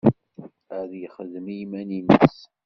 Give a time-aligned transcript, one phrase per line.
[0.77, 2.37] Ad yexdem i yiman-nnes.